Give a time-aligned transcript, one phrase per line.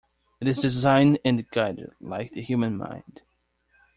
[0.39, 3.21] It is designed and guided, like the human mind.